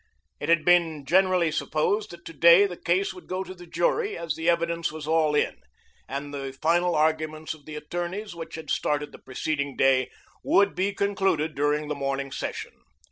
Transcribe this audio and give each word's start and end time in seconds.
It 0.39 0.49
had 0.49 0.65
been 0.65 1.05
generally 1.05 1.51
supposed 1.51 2.09
that 2.09 2.25
to 2.25 2.33
day 2.33 2.65
the 2.65 2.75
case 2.75 3.13
would 3.13 3.27
go 3.27 3.43
to 3.43 3.53
the 3.53 3.67
jury 3.67 4.17
as 4.17 4.33
the 4.33 4.49
evidence 4.49 4.91
was 4.91 5.05
all 5.05 5.35
in, 5.35 5.55
and 6.09 6.33
the 6.33 6.57
final 6.59 6.95
arguments 6.95 7.53
of 7.53 7.65
the 7.65 7.75
attorneys, 7.75 8.33
which 8.33 8.55
had 8.55 8.71
started 8.71 9.11
the 9.11 9.19
preceding 9.19 9.77
day, 9.77 10.09
would 10.43 10.73
be 10.73 10.91
concluded 10.91 11.53
during 11.53 11.87
the 11.87 11.93
morning 11.93 12.31
session. 12.31 12.73